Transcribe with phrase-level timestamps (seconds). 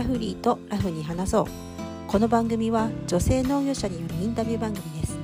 [0.00, 1.44] ラフリーとラフに話そう。
[2.08, 5.18] この番組は女性農業者によるインタビュー番組です。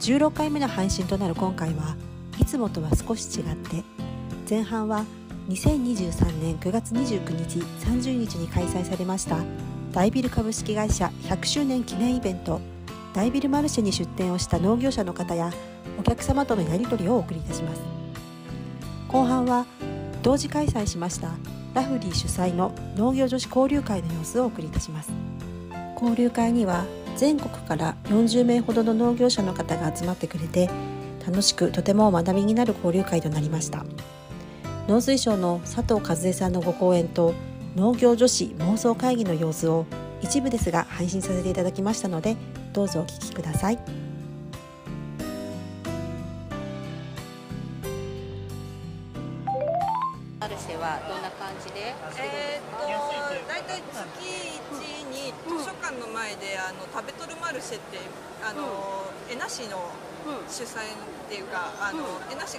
[0.00, 1.94] 16回目の配信となる今回は
[2.40, 3.84] いつもとは少し違って
[4.50, 5.04] 前半は
[5.48, 9.36] 2023年9月29日30日に開催されました
[9.92, 12.60] 大ビル株式会社100周年記念イベント
[13.14, 15.52] 大ビルマルシェに出店をした農業者の方や
[16.00, 17.80] お客様とのやり取りをお送りいたします。
[19.06, 19.66] 後半は
[20.24, 21.28] 同時開催しました
[21.74, 25.10] ラフリー主催の農業女子交流会の様子をお送りいたします。
[25.94, 26.84] 交流会には
[27.16, 30.68] 全国から40名ほどの農業者の方が集まってくれて
[31.26, 33.84] 楽しくとても学びになる交流会となりました。
[34.88, 37.34] 農水省の佐藤和恵さんのご講演と
[37.76, 39.86] 農業女子妄想会議の様子を
[40.20, 42.36] 一部ですが配信させていただきましたので
[42.72, 44.01] どうぞお聞きください。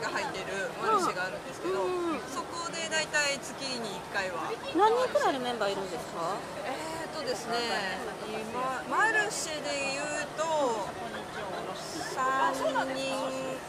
[0.04, 1.88] が入ってるマルシェがあるんですけど、
[2.28, 4.52] そこで大体月に1回は。
[4.76, 6.36] 何人くらいのメンバーいるんですか？
[6.68, 7.56] えーとですね
[8.28, 10.44] 今マルシェで言うと
[11.94, 13.14] 3人、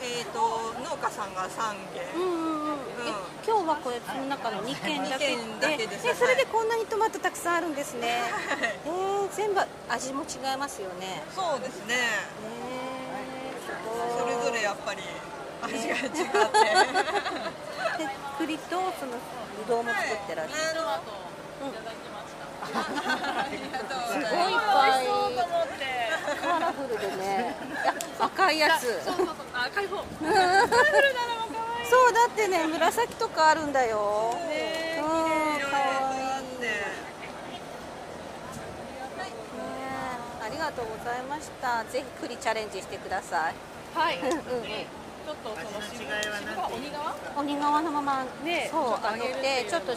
[0.03, 3.13] えー、と農家さんが3軒、うんうんうん、え
[3.47, 5.37] 今日はこれその中の2軒だけ？
[5.37, 6.09] 二軒だけです。
[6.09, 8.23] えそれでこんなにトマトたくさんあるんですね。
[8.87, 11.23] えー、全部味も違いますよね。
[11.35, 11.95] そうですね。
[12.43, 15.03] えー、すごいそれぞれやっぱり
[15.65, 16.19] 味が違って、
[17.99, 21.01] で栗とそのぶどうも作ってらっしゃる、あ
[24.09, 25.07] すごいいっぱい
[26.41, 27.57] カラフルでね
[28.19, 30.05] あ赤いやつそうそうそう赤い方そ
[32.09, 36.69] うだってね紫とかあるんだよねうんかわいいね
[40.43, 41.85] ありがとうございました。
[41.91, 43.55] ぜひ栗チャレンジしてください。
[43.95, 44.19] はい。
[44.19, 44.35] うんうん
[45.25, 47.17] ちょっとその渋は鬼側？
[47.41, 49.97] 鬼側のまま、ねそう揚げてちょっと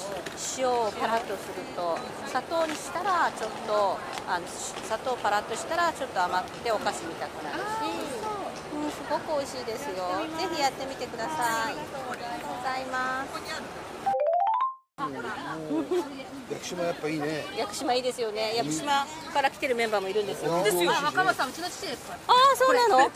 [0.58, 2.00] 塩をパラッとすると。
[2.28, 7.64] 砂糖にしたらちょっとあのし砂糖パラッとしたらちょっと甘くてお菓子みたくなるし。
[8.72, 8.88] う。
[8.88, 10.08] ん、すごく美味しいですよ。
[10.40, 11.76] ぜひやってみてください。
[11.76, 13.36] ありがとうございます。
[16.50, 17.46] 屋久島やっぱいいね。
[17.58, 18.56] 屋久島いいですよね。
[18.56, 20.56] 屋久島から来てるメンバーもいるんですよ。
[20.56, 22.20] あですよあ若葉さんうちの父ですから。
[22.28, 23.12] あそうなの？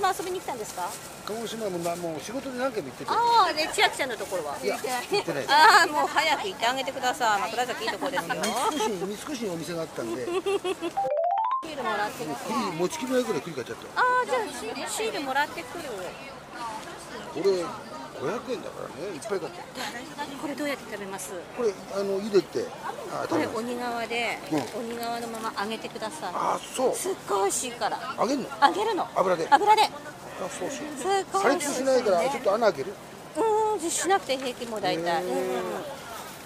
[0.00, 0.88] 島遊びに来たんですか？
[1.26, 3.10] 鹿児島もなもう仕事で何回も行ってて。
[3.12, 5.44] ああで千秋ちゃんのところはいや行ってない。
[5.46, 14.00] ああもう早く行ってあげてください枕崎いいとこですよ三越にお店があったんで、シールもらって持ちきりないぐらい栗買っちゃった。
[14.00, 15.84] ああじゃあシシールもらってくる
[17.34, 17.89] これ
[18.20, 19.62] 500円だからね、いっぱい買った。
[20.40, 21.32] これどうやって食べます？
[21.56, 22.66] これあの茹でて、
[23.12, 23.46] あこれ。
[23.46, 26.94] 鬼側で、う鬼側のまま揚げてくださあそうい。
[26.94, 28.48] すっごい美味しいから揚げんの？
[28.62, 29.48] 揚げるの油で。
[29.50, 29.82] あ油で
[30.58, 30.98] そうしよう。
[30.98, 32.92] すっごい加美味しないからちょっと穴開ける。
[33.72, 35.62] うんしなくて平気もう大体、うんうんうん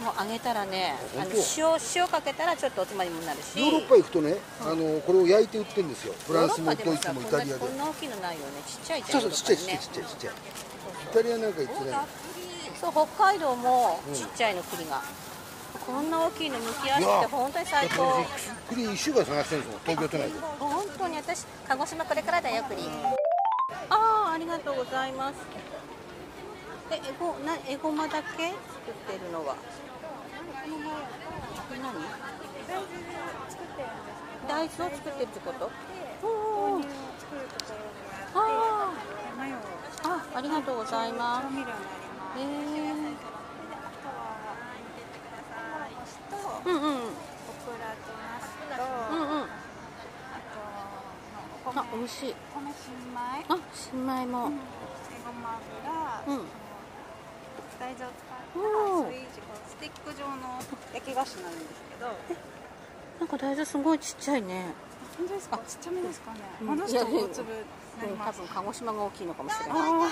[0.02, 6.14] もう揚げたらねあの塩塩かけたらちょっとおつまみにもなるしヨーロッパ行くとね、あのこれを焼いて売ってるんですよ。
[6.26, 7.78] フランスもドイツさもイタリアでこん。
[7.78, 10.34] な大きいのないよねちっちゃいじゃそうんそうちっちゃいちっちゃいねちっちゃい
[11.14, 11.96] タリアなんか行ってね。
[12.80, 15.00] そう北海道もちっちゃいの栗が、
[15.86, 18.02] こんな大きいの剥きやすくて本当に最高。
[18.02, 18.28] だって
[18.68, 19.80] 栗一週間探してるんですよ。
[19.86, 20.34] 東京都内で。
[20.58, 22.82] 本当に私鹿児島これからだよ栗。
[22.82, 25.34] ああありがとうございます。
[26.90, 28.28] えエゴなエゴマだけ？
[28.28, 29.54] 作ってるのは。
[31.80, 31.94] 何？
[34.48, 35.70] 大豆を作ってるってこと？
[36.26, 37.83] おーあー
[40.34, 41.46] あありがとうございます。
[42.38, 42.44] えー。
[46.66, 46.80] うんうん。
[46.82, 46.88] うん
[49.20, 49.46] うんうん。
[51.76, 52.34] あ美味しい。
[52.52, 53.16] この新米、
[53.48, 54.48] あ新米も。
[54.48, 54.50] エ
[55.24, 55.58] ゴマ
[56.26, 56.44] 油、うん。
[57.78, 58.60] 大豆を使った
[59.10, 59.40] スイーツ
[59.70, 60.60] スティック状の
[60.92, 62.06] 焼き菓子なんですけど。
[63.20, 64.74] なんか大豆すごいちっちゃいね。
[65.16, 65.58] 本当ですか？
[65.58, 66.66] ちっちゃめですかね、うん。
[66.66, 67.64] 戻すと大粒
[68.02, 70.08] うん多分鹿児島が大きいのかもしれないあ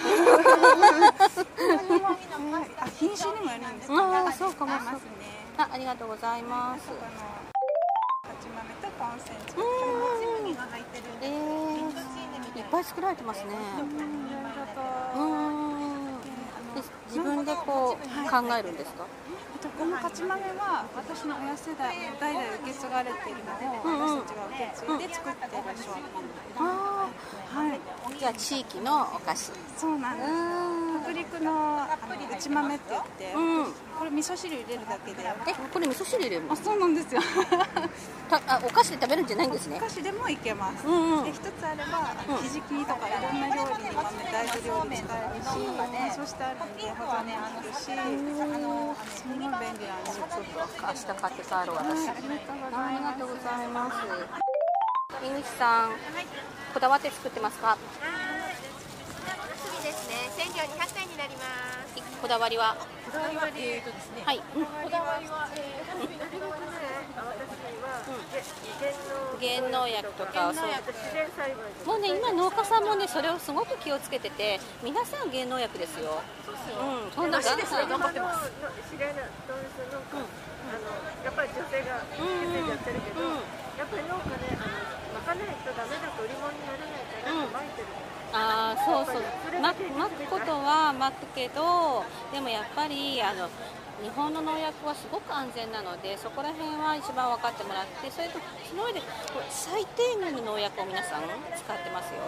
[2.80, 4.32] あ品種にもよるんですけどあー。
[4.32, 6.88] そうかもあありがとうございます
[12.56, 13.50] いっぱい作られてますね。
[17.08, 19.04] 自分でこう考えるんですか？
[19.78, 23.54] この勝ち豆は私の親世代も代々受け継がれているのを
[24.18, 26.02] 私たちが受け継いで作っている商品。
[26.58, 26.81] あ
[27.52, 27.80] はい。
[28.06, 29.52] あじゃあ地域のお菓子。
[29.76, 30.30] そうなんです。
[30.30, 31.02] うん。
[31.02, 33.72] 北陸のあの内豆って言って、うん。
[33.98, 35.22] これ味噌汁入れるだけで。
[35.22, 36.52] えこれ味噌汁入れるの？
[36.52, 37.20] あそうなんですよ。
[38.30, 39.76] たあお菓子で食べるんじゃないんですね。
[39.76, 41.24] お菓子でもいけます、うんうん。
[41.24, 45.76] で一つあればひじきとかいろんな料理に豆大豆料理使えるし味
[46.16, 48.00] 噌してあるんで保存もできるしあ
[48.58, 53.96] のすごい便利なんですよ明日買って帰ろう私ありがとうございます。
[55.22, 55.90] 井口さん
[56.72, 57.76] こだわって作ってますか
[59.62, 60.14] そうですね。
[60.36, 61.44] 千両200円になりま
[61.94, 62.11] す。
[62.22, 62.78] こだわりは？
[62.78, 64.22] こだわりはえーとですね。
[64.22, 66.54] はい、うんこだわりはえーなるべくね、私
[67.82, 67.98] は
[69.42, 70.70] 減農薬とかをそう。
[71.84, 76.22] もうね今農家さんもねそれをすごく気をつけてて皆さん減農薬ですよ。
[76.78, 78.54] うんそんなガンガン頑張ってます。
[78.86, 79.66] 知り合いの同僚
[79.98, 80.94] 農家、あの
[81.26, 83.42] やっぱり女性がやってるけど、うん。
[83.74, 87.50] やっぱり農家ね、あの巻かないとダメだと売り物にならないから、うん。
[87.50, 87.90] 巻いてる。
[88.32, 89.22] ああそうそう。
[89.60, 93.48] ま巻くことは巻くけどでもやっぱりあの
[94.02, 99.00] 日本の農薬はすごく安全なのでそこら辺は一番分かってもらってそれとその上で
[99.30, 102.26] こう最低限の農薬を皆さん使ってますよ、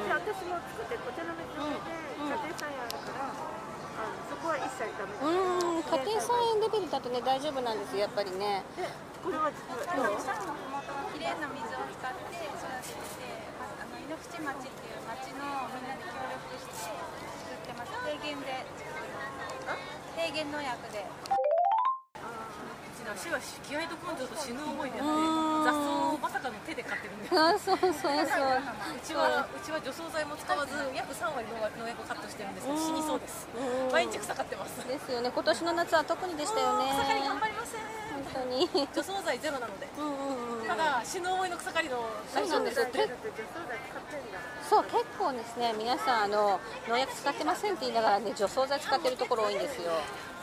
[0.00, 2.32] で私も作ってお茶の水でうん。
[2.32, 5.84] 家庭菜園あるから、あのそこは一切ダメうん、うん。
[5.84, 8.64] 家庭菜園レベルだとね大丈夫なんですよやっぱりね。
[8.72, 8.88] で
[9.20, 10.08] これは実は
[11.12, 18.64] きれいな水を使って育ててあの井ノ口町っていう町のみんなで協力して作ってます低減で
[20.16, 21.04] 低減農薬で
[23.04, 25.12] 私は気合と根性と死ぬ思いでやって
[25.62, 28.24] 雑草をまさかの手で買ってるんでうあそうそうそうう
[29.04, 33.46] ちはうちは除草剤も使わず約3割の農薬をカットしてるんですけど死にそうです
[33.92, 37.93] 毎日草買ってますですよね今年の夏は特にでしたよね草刈り頑張りません
[38.34, 38.68] 当に。
[38.92, 39.88] 除草剤ゼロなので。
[39.98, 42.86] うんうんうんただ死ぬ思いの草刈りのそうなんですよ。
[44.68, 46.58] そう結構ですね皆さんあの
[46.88, 49.92] 農薬使ってませんって言いながらね除草剤使ってるところ多いんですよ。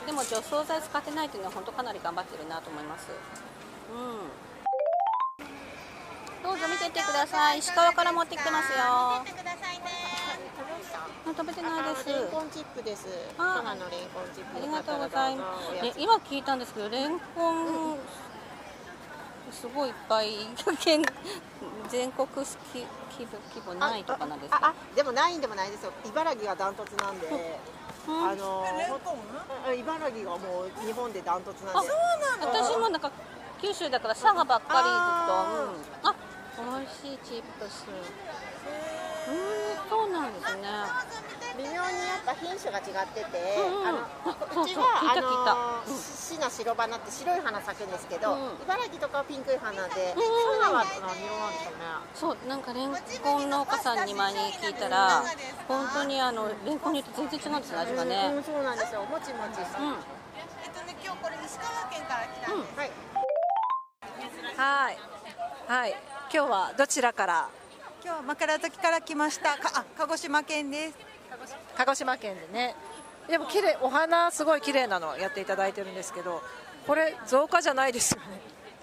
[0.05, 3.07] でも除草剤使ってないっていうのは本当かなり頑張ってるなと思います。
[3.09, 3.13] う
[5.43, 5.43] ん。
[6.43, 7.59] どうぞ見てってください。
[7.59, 9.23] 石川から持ってきてますよ。
[9.25, 9.83] てくださいね。
[9.95, 10.00] うん
[11.25, 12.09] 食べてないです。
[12.09, 13.07] レンコンチップです。
[13.37, 13.61] あ。
[13.63, 14.57] 母のレンコンチップ。
[14.57, 15.53] ありがとうございま
[15.93, 15.99] す。
[15.99, 17.51] 今聞いたんですけど、レンコ
[17.93, 17.97] ン、
[19.51, 20.47] すごいいっぱい、
[20.79, 21.03] 県
[21.89, 22.47] 全国規
[23.11, 24.59] 規模規模ないとかなんですか？
[24.61, 25.91] ああでもないんでもないですよ。
[26.05, 28.25] 茨城がダントツなんで、うん。
[28.27, 28.33] あ
[29.73, 31.89] 茨城がもう日本でダントツなんで。
[32.41, 33.11] 私もなんか
[33.61, 34.81] 九州だから佐賀ばっか
[36.01, 36.15] りずっと。
[36.63, 37.85] うん、あ、美味しいチップス。
[39.27, 40.67] うん、そうなんですね。
[41.57, 41.83] 微妙にや
[42.15, 51.83] っぱ品種が違ってて、うんうんあのうそうこっちは聞いた聞いたあのうんシナ白花って白い花咲くんですけど、うん茨城とかはピンクい花で、うんうん佐賀は何色なんでしょうね
[52.15, 55.23] そう、なんかレンコン農家さんに前に聞いたら、
[55.67, 58.29] 本当にあのレンコンによって全然違うんですよ、味がうね。
[58.31, 59.87] ん、そうなんですよもちもちした、うん。
[59.91, 59.97] は
[62.85, 62.91] い
[64.57, 64.97] はい。
[65.67, 65.95] はい。
[66.33, 67.49] 今日はどちらから？
[68.03, 69.59] 今日は枕崎から来ました。
[69.59, 70.95] かあ、鹿児島県です。
[71.77, 72.75] 鹿児島県でね。
[73.29, 76.41] でも綺麗お花すごい綺麗なのやっていただいてるんですけど、
[76.87, 78.25] これ造花じゃないですよね。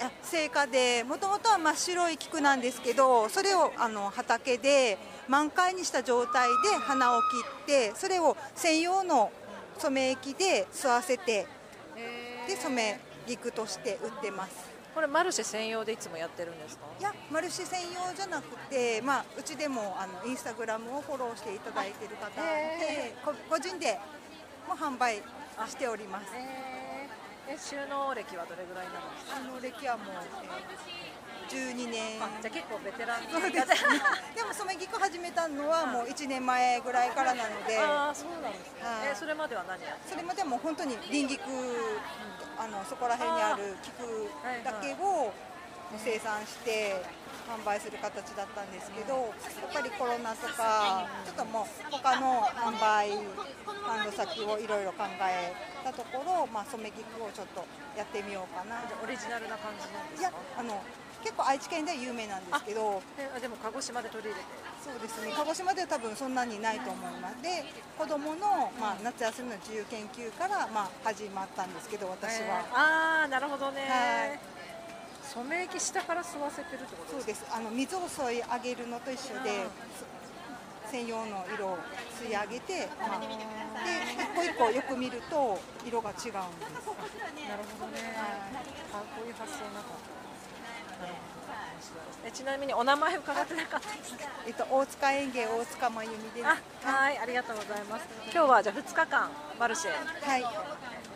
[0.00, 7.26] あ成果で、もともとは真っ白い菊なんですけど、それをあの畑で満開にした状態で花を切
[7.64, 9.32] って、それを専用の
[9.78, 11.48] 染め液で吸わせて、
[12.46, 14.67] で染め菊として売ってます。
[14.98, 16.82] これマルシェ専用でいつもやってるんですか？
[16.98, 23.96] いや、マルシェ専用じゃなくて、まあ、うちでもあのインスタグラムをフォローしていただいている方で、こ個人で
[24.66, 25.22] も販売
[25.68, 26.26] しております。
[27.48, 29.36] え収納歴はどれぐらいなんですか？
[29.36, 32.22] あの歴はもう、えー、12年。
[32.22, 33.74] あじゃあ結構ベテランそうですね。
[34.36, 38.84] でも染め菊始めたのはもう1年前ぐらいからなので、ああそうなんですね。
[38.84, 41.40] はいえそれまでは何やそれまではもう本当に輪菊、
[42.58, 44.30] あのそこら辺にある菊
[44.64, 45.32] だけを
[45.96, 47.00] 生産して
[47.48, 53.16] 販売する形だったんですけど、やっぱりコロナとかちょっともう他の販売
[53.64, 57.64] 販路先をいろいろ考えたところ、まあ染め菊をちょっと
[57.96, 58.84] やってみようかな。
[59.02, 60.36] オリジナルな感じなんですいやか？
[60.58, 60.82] あの
[61.24, 63.02] 結構愛知県では有名なんですけど。
[63.18, 64.68] えあでも鹿児島で取り入れて。
[64.78, 67.64] そうですね鹿児島では多分そんなにないと思いますで
[67.98, 74.38] 子どもの、まあ、夏休みの自由研究から、まあ、始まったんですけど私は、えーああなるほどね、はい
[75.38, 77.46] 染め液下から吸わせてるってことそうです。
[77.54, 81.78] あの水を吸い上げるのと一緒で、そ専用の色を
[82.18, 83.26] 吸い上げて、まあ、で
[84.42, 86.34] 一個一個よく見ると色が違うんです。
[86.34, 90.18] なるほどね、あこういう発想なかった。
[92.26, 96.46] えちなみにお名前伺ってなかったですえっと大塚園芸大塚真由美です。
[96.46, 96.58] あ
[96.90, 98.08] はいありがとうございます。
[98.32, 99.30] 今日はじゃあ2日間
[99.60, 99.90] マルシェ。
[99.92, 100.40] はい。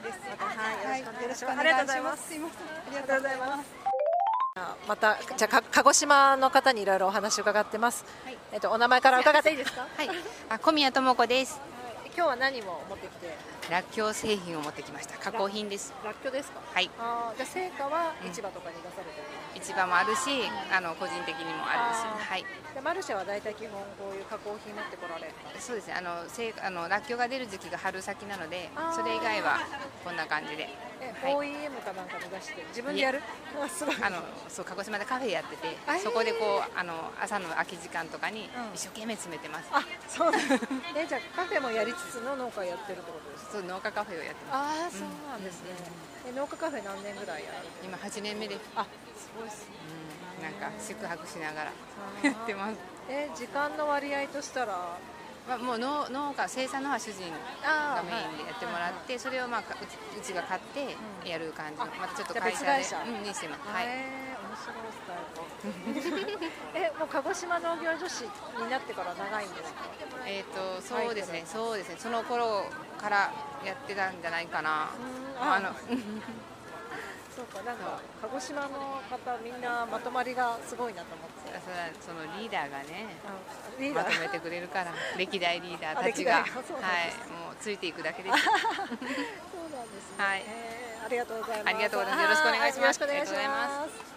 [0.03, 2.29] ですはいよろしくおよろしくお願いしま願いしますす。
[2.29, 2.67] すいません。
[2.67, 3.82] ありがとうございます
[4.87, 8.05] またじゃ鹿児島の方にいろいろお話を伺ってます、
[8.53, 9.87] えっとお名前から伺っていいですか？
[9.97, 10.11] はい、
[10.51, 11.59] あ小宮智子です。
[12.15, 13.35] 今日は何を持ってきて？
[13.71, 15.17] らっきょう製品を持ってきました。
[15.17, 15.95] 加工品です。
[16.05, 16.61] らっきょうですか？
[16.75, 16.91] はい。
[16.99, 22.45] あーじゃあ成果は市場とかに出されてる、市場もあるし、あの個人的にもあるし、はい。
[22.75, 25.89] でマルシェは大体基本こういう加工品持ってこられるそうです。
[25.89, 25.95] ね。
[25.95, 29.61] あのせあのらっきょうが出る時期が春先なのでそれ以外は
[30.05, 30.69] こんな感じで。
[31.03, 31.35] え、はい。
[31.53, 33.21] OEM かなんかに出して自分でやる？
[33.63, 33.97] あすごい。
[34.03, 39.69] あのそう鹿児島でカフェやっててそこでこうあの朝の空き時間とかに一生懸命詰めてます。
[39.73, 40.31] あ、そう。
[40.33, 40.43] な ん
[40.97, 43.53] え、じゃあカフェもやりつつの農家やってるってことですか？
[43.53, 44.57] そう農家カフェをやってます。
[44.57, 45.71] ああ、そうなんですね、
[46.29, 47.89] え農家カフェ何年ぐらいやられてる？
[47.89, 48.61] 今8年目です。
[48.77, 48.87] あ、
[49.17, 49.75] すごいですね。
[50.39, 50.43] うん。
[50.45, 51.73] なんか宿泊しながら
[52.23, 52.77] やってます。
[53.09, 54.99] え、時間の割合としたら？
[55.49, 57.27] まあ、もう農農家生産のは主人
[57.67, 60.95] がメインでやってもらって、それをまあかうちうちが買って
[61.29, 62.79] やる感じの、またちょっと会社で。
[62.79, 63.03] 別会社？
[63.03, 63.67] うんにしてます。
[63.67, 63.87] はい。
[63.87, 66.47] 面白いスタイル。
[66.79, 69.83] え、もう鹿児島農業女子になってから長いんですか？
[69.99, 70.17] えっ、と
[70.93, 71.97] そうですね、そうですね。
[71.99, 72.65] その頃
[72.99, 73.33] から
[73.65, 74.91] やってたんじゃないかな。
[75.41, 75.55] あ。
[75.55, 75.73] あの。
[77.35, 81.59] そうか、なんか鹿児島の方みんなまとまりがすごいなと思って。
[81.65, 83.17] それはそのリーダーがね、
[83.79, 84.05] リーダー？
[84.05, 88.45] まとめてくれるから、 歴代リーダーたちが、 はいもうついていくだけです。
[88.45, 90.25] そうなんですね。
[90.25, 90.45] はい。
[90.47, 91.69] えーありがとうございます。
[91.69, 92.23] ありがとうございます。
[92.23, 93.03] よろしくお願いします。
[93.03, 93.49] はよろしくお願いし。
[93.49, 94.12] ます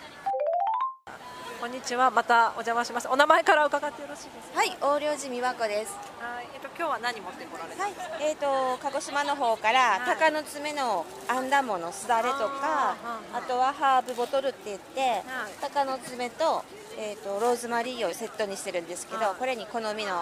[1.66, 3.08] こんにちは、またお邪魔します。
[3.08, 4.60] お名前から伺ってよろしいですか？
[4.60, 5.98] はい、横領寺美和子です。
[6.22, 7.82] はい、えっと今日は何持ってこられて。
[7.82, 12.96] はい、えっ、と鹿児島の方から鷹の爪のあんだものすだれとか、
[13.34, 15.24] あとはハーブボトルって言って、
[15.60, 16.64] 鷹の爪と
[17.00, 20.22] えっ、とローズマリーをセットにしてるんですけど、これに好みの、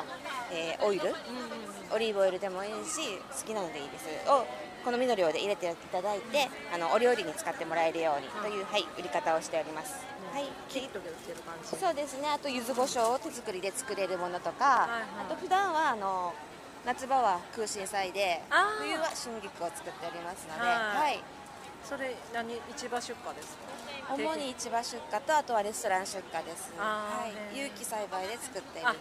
[0.50, 1.14] えーオイル、
[1.94, 4.08] オリーブオイルでもいいし、好きなのでいいです。
[4.32, 4.48] を
[4.86, 10.08] 好みの量で入れていただいて、あのお料理に使ってもらえるようにという、はい、売り方をしております。
[10.34, 11.78] はい、キットで売ってる感じ。
[11.78, 12.28] そうですね。
[12.28, 16.34] あと柚子胡椒を手作りで作れるものとか、あと普段はあの
[16.84, 18.42] 夏場は空心菜で、
[18.82, 21.24] 冬は春菊を作っておりますので、はいはい。
[21.84, 23.58] それ何市場出荷です
[24.08, 24.16] か？
[24.16, 26.72] 主に市場出荷とあとはレストラン出荷です。
[26.78, 27.58] はい。
[27.58, 29.00] 有機栽培で作っているので、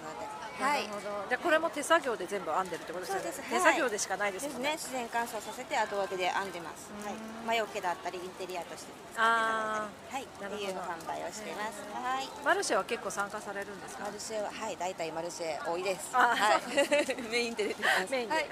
[0.62, 0.88] はないる。
[0.94, 1.26] ほど。
[1.28, 3.22] じゃあこれも手作業で全部編んでるってことですよね。
[3.22, 3.50] そうです。
[3.50, 4.70] 手作業でしかないですもんね。
[4.70, 4.78] ね。
[4.78, 6.90] 自然乾燥させて後分けで編んでます。
[7.02, 7.14] はい。
[7.46, 10.62] 魔除けだったりインテリアとして使っていたあだいたり、はい。
[10.62, 11.82] っていう販売をしています。
[11.94, 12.28] はい。
[12.44, 14.04] マルシェは結構参加されるんですか？
[14.06, 16.10] マルシェははい大体マルシェ多いです。
[16.14, 16.62] あはい。
[17.30, 18.10] メインで出てます。
[18.12, 18.34] メインで。
[18.34, 18.48] ははいい。。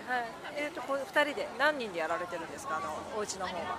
[0.57, 2.77] えっとこう二人で何人でやられてるんですか？
[2.79, 3.79] あのお家の方は。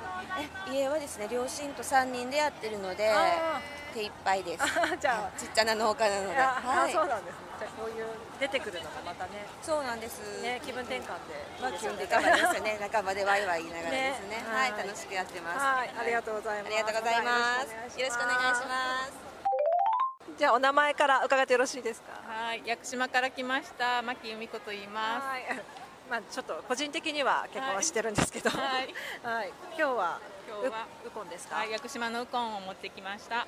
[0.69, 3.62] え家はですね両親と3人でやってるのであ
[3.93, 4.63] 手一杯です。
[5.00, 6.38] じゃちっちゃな農家なので。
[6.39, 6.93] あ、はい。
[6.93, 7.41] そうなんですね。
[7.60, 8.05] じゃあこういう
[8.39, 9.45] 出てくるのがまたね。
[9.62, 10.41] そうなんです。
[10.41, 11.36] ね気分転換で。
[11.62, 12.77] まあ気分転換もありますよね。
[12.79, 14.38] 仲間でワイワイ言いながらですね。
[14.38, 14.43] ね。
[14.48, 14.71] はい。
[14.71, 14.88] はい。
[14.88, 15.60] 楽しくやってます。
[15.60, 15.91] はい。
[15.91, 16.74] ありがとうございます。
[16.74, 17.31] ありがとうございま
[17.91, 18.00] す。
[18.00, 19.13] よろしくお願いします。
[20.39, 22.15] じゃあお名前から伺ってよろしいですか？
[22.25, 25.27] はい、屋久島から来ました牧由美子と言います。
[26.12, 26.22] はい。
[26.22, 28.50] まあちょっと個人的には結構は知ってるんですけど。
[28.50, 28.94] はい。
[29.24, 29.53] はい。
[29.75, 31.56] 今日は今日はウウコンですか？
[31.56, 33.48] はい、屋久島のウコンを持ってきました。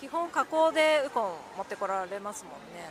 [0.00, 2.88] 基本加工でウコン持ってこられますもんね。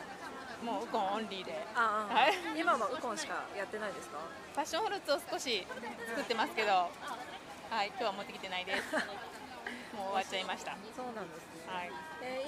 [0.63, 1.53] もうウコンオンリーで。
[1.75, 2.33] ああ、はい。
[2.57, 4.19] 今もウコンしかやってないですか？
[4.55, 5.65] パッションフルーツを少し
[6.07, 8.93] 作ってますけど、はい、今日は持ってきてないです。
[9.97, 10.77] もう終わっちゃいました。
[10.95, 11.65] そうなんですね。
[11.67, 11.91] はい。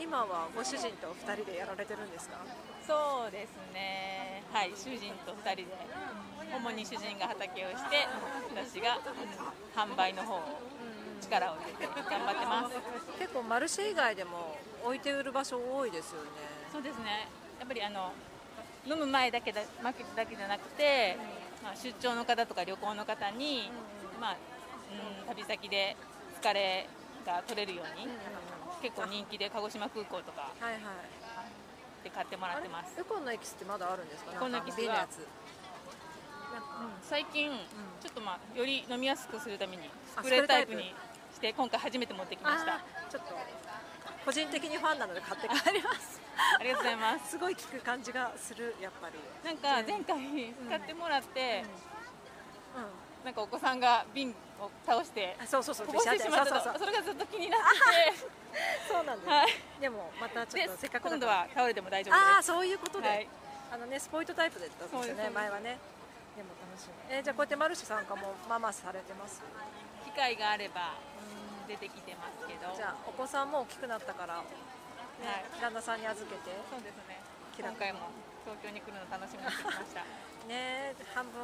[0.08, 2.40] えー今はご主人と二人でやられてるんですか？
[2.88, 4.42] そうですね。
[4.54, 5.76] はい、主人と二人で、
[6.56, 8.08] 主に主人が畑をして、
[8.56, 9.00] 私が
[9.76, 10.40] 販売の方を
[11.20, 12.76] 力を入れて頑張ってます。
[13.20, 16.30] 結構マルシェ以外でも置いて売る場所多いですよね。
[16.72, 17.28] そうですね。
[17.60, 18.14] やっぱりあの
[18.88, 19.92] 飲む前だけだだ
[20.26, 21.18] けじゃなくて、
[21.62, 23.70] まあ、出張の方とか旅行の方に、
[24.22, 24.38] まあ、
[25.20, 25.98] うん、旅先で
[26.42, 26.88] 疲れ
[27.26, 28.08] が取れるように、
[28.82, 30.82] 結構人気で鹿児島空港とかはいはい。
[32.04, 33.00] で買ってもらってます。
[33.00, 34.32] ウコンのエキスってまだあるんですか？
[34.32, 35.08] ウコンのエキスは。
[37.04, 37.52] 最近、
[38.02, 40.94] ちょっとまあより飲みやすくするためにあスプレータイプに
[41.34, 42.80] して今回初めて持ってきました
[43.12, 43.34] ちょっと
[44.26, 46.22] 個人的にファンなので買って帰ります。
[46.60, 49.16] ありがとうございますすごい効く感じがするやっぱり。
[49.44, 51.64] なんか前回使ってもらって、
[53.24, 56.80] なんかお子さんが瓶を倒してそうそうそうこぼしてしまったそうそうそう。
[56.80, 58.20] それがずっと気になって。
[58.20, 58.28] て
[58.90, 59.30] そうなんです。
[59.30, 59.48] はい。
[59.82, 62.26] でもまたちょっとでせっかくだ今度は倒れても大丈夫です。
[62.26, 63.28] ああそういうことで、はい。
[63.72, 65.78] あのねスポイトタイプでだったんですよね前はね。
[66.36, 66.94] でも楽しみ。
[67.10, 69.42] えーじゃあこうやってマルシェ参加もママされてます？
[70.06, 70.94] 機会があれば
[71.68, 72.74] 出てきてますけど。
[72.76, 74.44] じゃあお子さんも大きくなったから、ね
[75.62, 76.52] 旦那さんに預けて。
[76.72, 77.20] そうですね。
[77.60, 78.00] 今回も
[78.46, 80.04] 東京に来るの楽しみにしてきました。
[80.48, 81.42] ね半分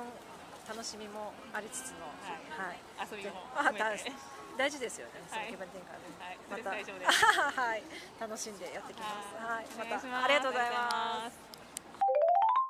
[0.68, 2.08] 楽しみもありつつの、
[2.56, 2.80] はい。
[3.04, 4.12] 遊びもあ含めて。
[4.58, 6.38] 大事ですよね、そのはい気分転換で、はい。
[6.50, 6.70] また。
[7.62, 7.84] はい。
[8.20, 9.36] 楽しんでやってきます。
[9.44, 11.54] はい、またありがとうございます。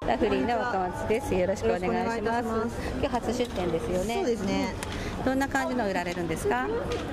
[0.08, 1.36] ラフリーの若松です。
[1.36, 2.76] よろしくお願いします。
[2.76, 2.92] す。
[3.00, 4.16] 今日初出店ですよね。
[4.16, 4.76] そうですね。
[5.26, 6.68] どんな感じの売られるんですか？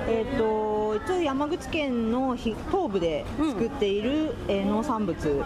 [0.09, 5.43] えっ、と一応山口県のひ東部で作っている、えー農産物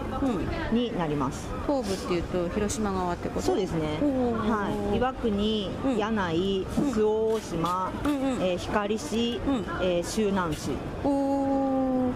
[0.71, 1.47] になります。
[1.67, 3.41] 東部っていうと広島側ってこと？
[3.41, 3.99] そうですね。
[4.01, 4.97] はい。
[4.97, 9.39] 岩国、柳井、周防大島、えー光市、
[9.81, 10.69] えー周南市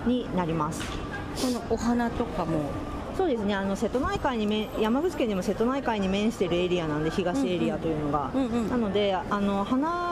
[0.07, 0.81] になります。
[0.81, 2.71] このお花とかも？
[3.15, 3.53] そうですね。
[3.53, 8.31] あの瀬戸内海に面山口県でも瀬戸内海に面しているエリアなんで東エリアというのが、
[8.69, 10.08] なのであの花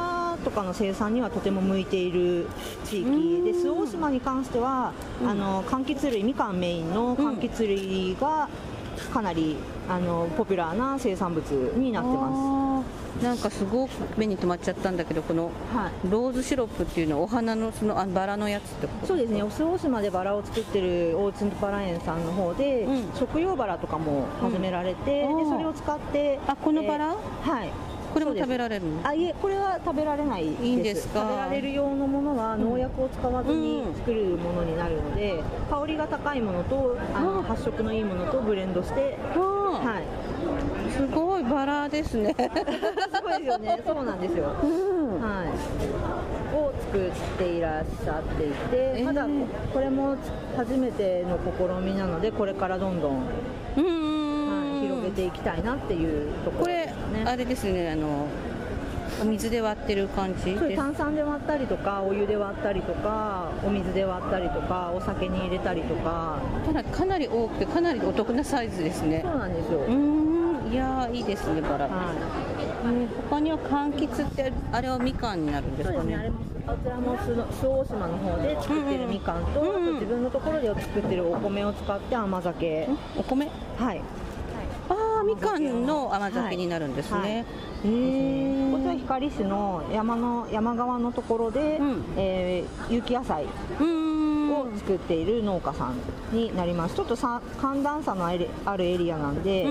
[0.48, 2.48] とかの生産にはとても向いている
[2.86, 8.48] 地域で周防大島に関しては、あの柑橘類みかんメインの柑橘類が
[9.14, 9.58] かなり
[9.90, 11.44] あのポピュラーな生産物
[11.76, 12.82] になってま
[13.20, 13.24] す。
[13.26, 15.50] なんかすごく目に留まっちゃったんだけどこの
[16.08, 19.08] ローズシロップっていうのはお花のそのあバラのやつってこと？
[19.08, 27.70] そうですね、周防大島でバラを作ってる大津バラ園さんの方で、食用バラとかも始められて、でそれを使って、あこのバラ、はい。
[28.14, 28.86] これも食べられる？
[28.86, 31.22] のあいえこれは食べられないいいんですか？
[31.22, 42.36] 食べられる用のものは農薬を使わずに作るものになるので、香りが高いものとあの発色のいいものとブレンドして、はい、すごいバラですね。
[42.38, 43.82] すごいですよね。
[43.86, 44.52] そうなんですよ、は
[45.46, 49.28] い、を作っていらっしゃっていて、まだ
[49.74, 50.16] これも
[50.56, 53.28] 初めての試みなのでこれからどんどん、はい、
[53.76, 54.17] 広げ
[55.18, 56.94] ていきたいなっていうところこれ
[57.26, 58.28] あれですねあの
[59.20, 66.40] お水で割ってる感じ炭酸で割ったりとかお湯で割ったりとかお水で割ったりとかお酒に入れたりとか。
[66.68, 69.22] ただかなり多くてかなりお得なサイズですね。
[69.26, 69.80] そうなんですよ。
[69.80, 71.94] うーんいやーいいですねバラ、ね
[73.30, 76.18] 他には柑橘ってあれはみかんになるんですかね？
[76.18, 76.32] ね
[76.68, 82.90] あちらも周周防大島の方で作ってるみかんと、あと自分のところで作ってるお米を使って甘酒。
[83.18, 83.50] お米？
[83.78, 84.02] はい
[85.28, 87.46] みかんの甘酒になるんですね、
[87.84, 91.80] へえこちら光市の山の山側のところで、
[92.16, 93.48] えー有機野菜を
[94.78, 95.96] 作っている農家さん
[96.36, 96.96] になります。
[96.96, 98.34] ちょっとさ寒暖差のあ
[98.78, 99.68] るエリアなんで、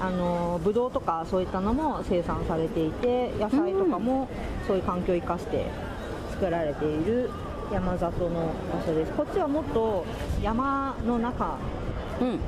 [0.00, 4.28] あのブドウとかそういったのも生産されていて野菜とかも
[4.66, 5.66] そういう環境を生かして
[6.32, 7.30] 作られている
[7.72, 9.12] 山里の場所です。
[9.12, 10.04] こっちはもっと
[10.42, 11.58] 山の中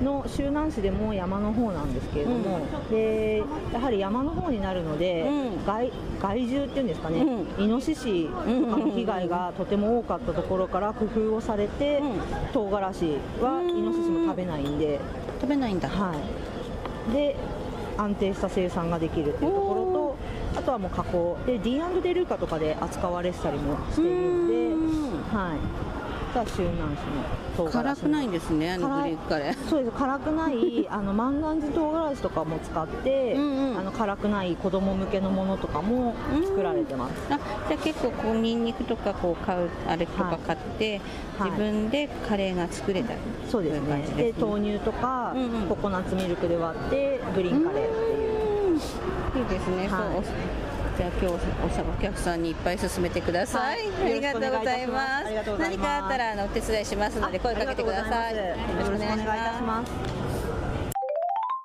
[0.02, 5.28] の周南市でも山の方なんですけれども、でやはり山の方になるので、
[5.66, 7.24] 害害獣っていうんですかね、
[7.58, 8.42] イノシシとか
[8.76, 12.02] の被害がとても多かったところから工夫をされて、
[12.52, 13.04] 唐辛子
[13.40, 15.00] はイノシシも食べないんで。
[15.38, 15.88] 食べないんだ。
[15.88, 16.14] は
[17.10, 17.12] い。
[17.12, 17.36] で
[17.98, 20.16] 安定した生産ができるっていうとこ
[20.54, 21.36] ろとあとはもう加工。
[21.46, 25.58] で D& デルーカとかで扱われてたりもしているんではい
[26.36, 27.24] が周南市の
[27.56, 28.00] 唐辛子。
[28.00, 29.68] 辛くないんですねあのグリーンカレー。
[29.68, 29.96] そうです。
[29.96, 41.00] 辛くない あの万願寺唐辛子とかも使って、あの辛くない子供向けのものとかも作られてます、あじゃあ結構こうニンニクとかこう買うあれとか買って、
[41.38, 41.50] はい。
[41.50, 43.18] 自分でカレーが作れたり
[43.48, 44.04] そうですね。
[44.16, 45.34] で豆乳とか、
[45.68, 47.86] ココナッツミルクで割ってグリーンカレーっ
[49.32, 49.88] ていう、いいですね、はい。
[49.88, 50.22] そう。
[50.22, 51.38] おじゃあ今日おお
[52.00, 55.24] 客さんにいっぱい勧めてください、はいありがとうございます。
[55.58, 58.36] 何かあったらあのお手伝いしますので声かけてください。
[58.36, 58.42] よ
[58.78, 59.92] ろしくお願いいたします。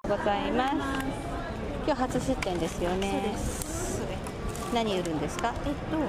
[0.03, 0.75] ございます
[1.87, 3.33] 今日初出店ですよね。
[4.73, 5.53] 何売るんですか？
[5.65, 6.07] えっと、プルーン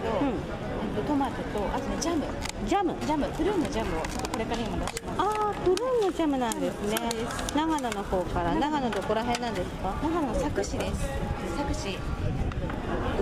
[0.00, 2.24] と、えっとトマトと、あとね、ジャム。
[2.66, 2.94] ジャム？
[3.06, 4.06] ジャム、プルーンのジャムを、こ
[4.38, 5.18] れから今出します。
[5.18, 6.96] ああプルーンのジャムなんですね。
[7.54, 8.90] 長野の方から長野。
[8.90, 9.94] どこら辺なんですか？
[10.02, 11.08] 長野佐久市です。
[11.60, 11.98] 佐久市。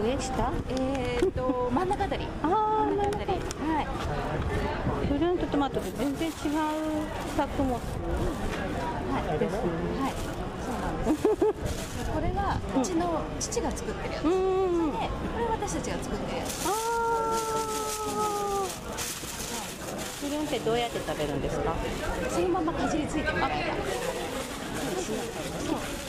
[0.00, 0.52] 上下？
[0.70, 2.24] えーっと、真ん中あたり。
[2.42, 3.32] ああ真ん中あたり。
[3.32, 3.36] は
[3.82, 3.86] い。
[5.08, 6.34] プルーンとトマトって全然違う
[7.36, 7.80] 作物は
[9.34, 9.38] い。
[9.40, 9.58] ですね
[9.98, 10.12] はい。
[10.62, 11.26] そうなんです。
[12.14, 14.22] これは、うちの父が作ってるやつ。
[14.22, 16.68] で、これは私たちが作ってるやつ。
[20.20, 21.74] プルーンってどうやって食べるんですか？
[22.30, 23.48] そのままかじりついてみた
[25.12, 25.22] いな。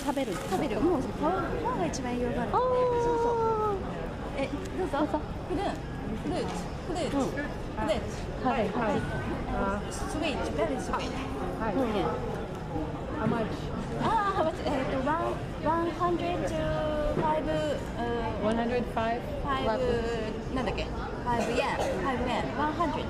[0.05, 0.33] 食べる。
[0.33, 0.81] 食べる。
[0.81, 2.51] もう皮皮が一番栄養がある。
[2.51, 3.77] のでそうそう。
[4.37, 4.47] え
[4.79, 5.19] どうぞ。
[5.49, 5.73] フルーン
[6.19, 6.53] フルーツ。
[6.87, 7.15] フルーツ。
[7.15, 8.47] フルーツ。
[8.47, 8.67] はい。
[8.69, 9.01] はい。
[9.91, 11.01] スイートベリースイート
[11.59, 11.73] はい。
[13.19, 13.51] How much?
[14.01, 14.53] ああ、how much?
[14.63, 15.35] えっと、one
[15.65, 16.55] one hundred to
[17.19, 17.75] five、uh,
[18.43, 19.19] 105?
[19.43, 19.79] five.
[20.55, 20.87] なんだっけ
[21.25, 21.67] ？five yen
[21.99, 23.03] five yen one hundred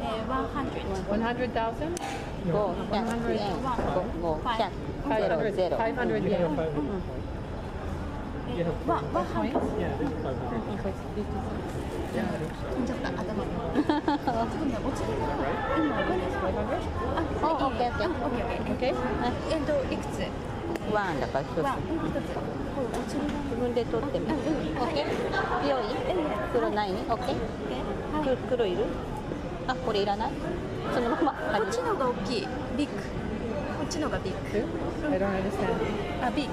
[0.00, 1.90] えー one hundred 100,000?
[2.52, 2.96] 五百
[3.34, 3.42] 円
[4.22, 4.70] 五五百
[5.06, 6.50] ゼロゼロ500 yen.
[8.48, 10.32] えーワンワンハンド Yeah, this is 500.
[12.16, 15.22] 飛んじゃった頭に多分ねお釣りが
[15.76, 20.24] 今お金があっといくつ
[20.92, 24.36] ワンだから一つワンうん一つこれお釣りが自分で取ってみるオ
[24.86, 25.82] ッケー用意
[26.52, 28.84] 黒ないオッケーく黒いる
[29.66, 30.30] あこれいらない
[30.94, 33.00] そのままこっちのが大きいビッグこ
[33.86, 34.66] っちのがビッグ
[35.08, 36.26] ？I don't understand.
[36.26, 36.52] あビッグ。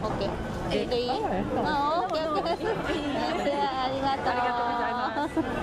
[0.00, 0.30] オッケー
[0.70, 1.10] えでいい。
[1.10, 2.56] あオッケーオッケー。
[2.56, 5.58] ですではありがとうありがとうございます。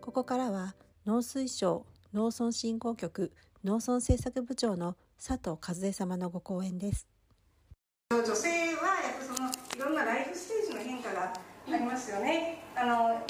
[0.00, 0.74] ここからは
[1.06, 3.32] 農水省農村振興局
[3.64, 7.06] 農村政策部長の佐藤和恵様のご講演です。
[8.10, 11.32] 女性はやっぱそのいろんなライフステージの変化が
[11.70, 12.64] ありますよね。
[12.74, 13.22] あの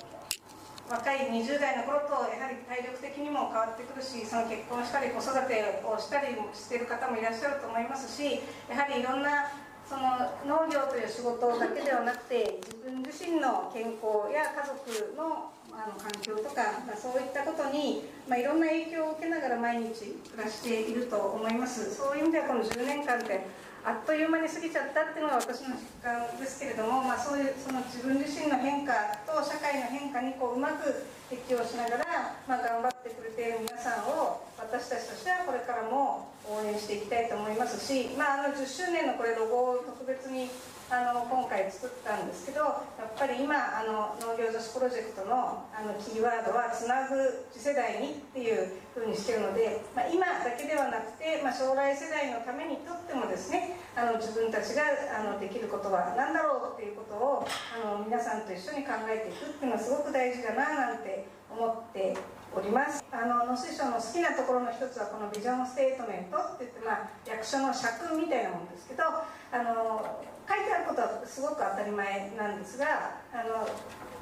[0.89, 9.53] 若い20代の頃とやはり体力的にも変わってくるしその結婚したり子育てをしたりしている方もいらっしゃると思いますしやはりいろんな
[9.85, 21.95] その農業という仕事だけではなくて自分自身の健康や家族のあの環境とか、まあ、そういったことに、まあ、いろんな影響を受けながら毎日暮らしていると思います。
[21.95, 23.47] そういう意味ではこの10年間って
[23.85, 28.93] あっという間に過ぎちゃったっていうのが私の実感ですけれども、まあ、そういうその自分自身の変化
[29.25, 40.49] と社会の変化にこううまく適応しながら、まあ、頑張ってくれている皆さんを私たちとしてはこれからも応援していきたいと思いますし、まあ、あの10周年のこれロゴを特別に
[40.89, 54.81] あの今回作ったんですけどやっぱり今あの農業女子プロジェクトのあのキーワードは「つなぐ次世代に」っていうふうにしてるので、まあ、今だけではなくて、まあ、将来世代のためにとってもですねあの自分たちが
[55.13, 62.17] あのできることは何だろうっていうことをあの皆さんと一緒に考えていくっていうのはすごく大事だななんて思って
[62.57, 63.05] おります。
[63.13, 73.69] あの農水省の好きなところの一つはこのビジョンステートメントって言って、まあ、役所の社訓みたいなもんですけどあの書いてあることはすごく当たり前なんですがあの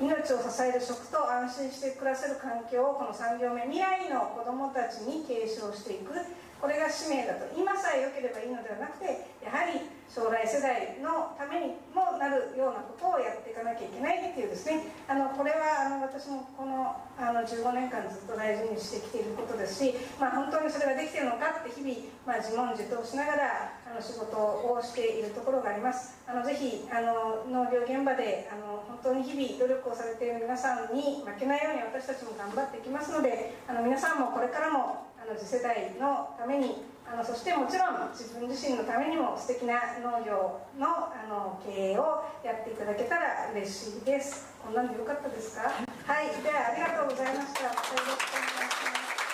[0.02, 6.12] 命を支える食と安心して暮らせる環境をこの3行目未来の子どもたちに継承していく
[6.60, 7.46] これが使命だと。
[7.56, 14.88] 今さえ良ければいいのではなくてやはり将来世代のためにもなるようなことをやっていかなきゃいけないっていうですね。
[15.08, 21.92] あのこれはあの私もこのあの15年間ずっと大事にしてきていることですし、まあ、本当にそれができているのかって日々、
[22.24, 26.16] まあ、自問自答しながらあの仕事をしているところがあります。
[26.26, 44.54] あのぜひあの農業現場であの本当に日々努力をされている皆さんに負けないように私たちも頑張っていきますのであの皆さんもこれからもの次世代のためにあのそしてもちろん自分自身のためにも素敵な農業のあの経営をやっていただけたら嬉しいです。
[44.64, 45.62] こんなんでよかったですか？
[45.62, 46.26] はい。
[46.42, 47.64] ではありがとうございました。
[47.64, 49.26] よろしくお願いします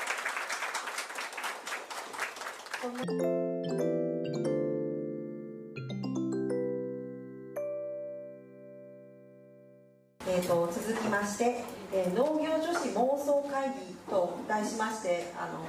[10.24, 15.60] えー、と続きまして、えー農業女子妄想会議と題しましてあの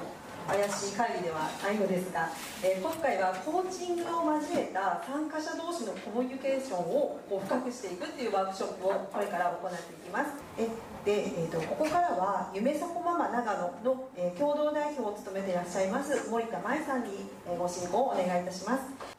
[0.47, 2.29] 怪しい会議ではないのですが、
[2.63, 10.31] えー今回はコーチングを交えた参加者同士のコミュニケーションをこう深くしていくっていうワークショップをこれから行っていきます。
[10.57, 10.67] え
[11.05, 19.12] で、えー、とここからは夢そこママ長野の、えー共同代表を務めていらっしゃいます森田舞さんに、えご進行をお願いいたします。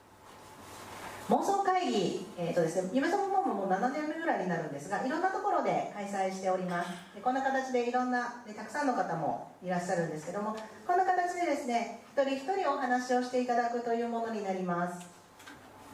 [1.31, 6.91] 妄想会議、えーとですね、夢そこママも7年目ぐらいになるんですがいろんなところで開催しております。
[7.15, 10.55] でこんな形でいろんなでたくさんの方もいらっしゃるんですけども
[10.87, 15.07] こんな形でですね一人一人お話をしていただくというものになります、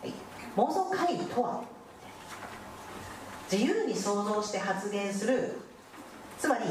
[0.02, 0.12] はい、
[0.56, 1.62] 妄想会議とは
[3.50, 5.60] 自由に想像して発言する
[6.38, 6.64] つまり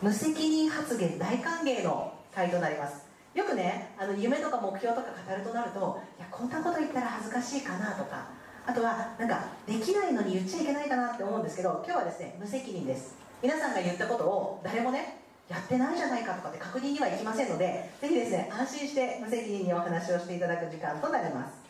[0.00, 3.05] 無責任発言大歓迎の会となります。
[3.36, 8.28] よくねあの夢とか目標とか語るとなるといやこんなこと言ったら恥ずかしいかなとか
[8.64, 13.14] あとはなんかできないのに言っちゃいけないかなって思うんですけど今日はですね無責任です。
[13.42, 21.60] 皆さんが言ったことを誰もねやってないじゃないかとかって確認にはいきませんのでぜひですね安心して無責任にお話をしていただく時間となります。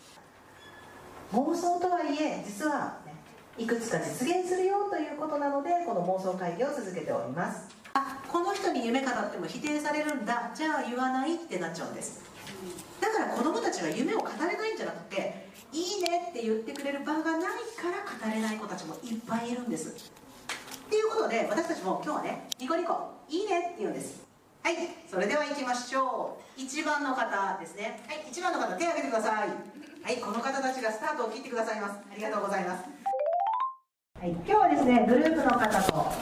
[1.33, 3.13] 妄想とはいえ実は、ね、
[3.59, 7.67] いくつか実現するよということなのでこの妄想会議を続けております。
[7.93, 12.21] あこの人に夢語っても否定されるんだじゃあ言わないってなっちゃうんです。
[13.01, 17.41] だから子供たちは夢を語れないんじゃなくていいねって言ってくれる場がない
[17.81, 19.89] から語れない子たちもいっぱいいるんです。
[19.89, 19.93] っ
[20.91, 24.21] ていうことで私たちも今日はねニコニコいいねって言うんです。
[24.63, 24.75] はい
[25.11, 26.61] それでは行きましょう。
[26.61, 28.05] 1番の方ですね。
[28.07, 29.49] はい1番の方手を挙げてください。
[29.49, 31.95] はいこの方たちがスタートを切ってくださいます。
[32.13, 33.16] ありがとうございます。
[34.19, 36.13] はい、今日はですねグループの方と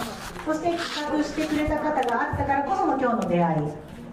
[0.45, 3.69] そして企画してくれた方があったからこその今日の出会い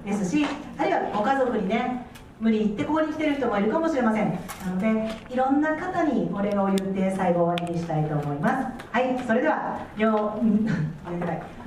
[0.05, 0.45] ですし
[0.77, 2.05] あるいはご家族にね
[2.39, 4.31] 無理言ってここに来てる人もいるかもしれません。
[4.31, 8.85] なのでいろんな方にお礼を言って最後終わりにしたいと思います。
[8.91, 10.41] はいそれでは両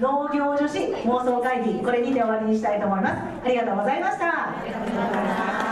[0.00, 3.22] 農業女子妄想会議これにて終わりにしたいと思います。
[3.44, 5.63] ありがとうございました。